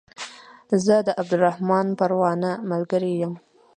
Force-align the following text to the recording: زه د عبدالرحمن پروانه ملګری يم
زه 0.85 0.95
د 1.07 1.09
عبدالرحمن 1.21 1.87
پروانه 1.99 2.51
ملګری 2.71 3.13
يم 3.21 3.33